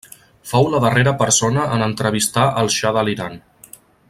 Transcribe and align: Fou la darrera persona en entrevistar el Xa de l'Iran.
Fou 0.51 0.69
la 0.75 0.79
darrera 0.85 1.13
persona 1.19 1.67
en 1.77 1.87
entrevistar 1.91 2.49
el 2.63 2.75
Xa 2.81 2.97
de 2.99 3.05
l'Iran. 3.11 3.41